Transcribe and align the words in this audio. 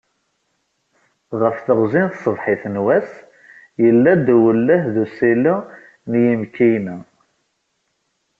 Ɣef 1.41 1.57
teɣzi 1.65 2.01
n 2.05 2.09
tsebḥit 2.11 2.63
n 2.73 2.75
wass, 2.85 3.11
yella-d 3.83 4.27
uwelleh 4.35 4.83
d 4.93 4.95
usileɣ 5.03 5.59
n 6.09 6.11
yimekkiyen-a. 6.23 6.97